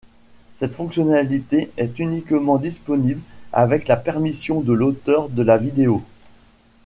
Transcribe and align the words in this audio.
Cette 0.55 0.73
fonctionnalité 0.73 1.69
est 1.77 1.99
uniquement 1.99 2.57
disponible 2.57 3.21
avec 3.53 3.87
la 3.87 3.97
permission 3.97 4.61
de 4.61 4.73
l'auteur 4.73 5.29
de 5.29 5.43
la 5.43 5.59
vidéo. 5.59 6.01